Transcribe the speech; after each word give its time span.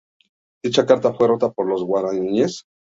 Dicha 0.63 0.87
carta 0.87 1.13
fue 1.13 1.27
rota 1.27 1.51
por 1.51 1.67
los 1.67 1.83
guaraníes. 1.83 2.63